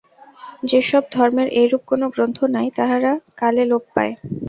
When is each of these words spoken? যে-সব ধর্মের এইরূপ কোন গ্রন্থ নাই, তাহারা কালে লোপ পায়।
যে-সব 0.63 1.03
ধর্মের 1.11 1.47
এইরূপ 1.59 1.81
কোন 1.89 2.01
গ্রন্থ 2.13 2.37
নাই, 2.55 2.67
তাহারা 2.77 3.11
কালে 3.39 3.63
লোপ 3.65 3.83
পায়। 3.95 4.13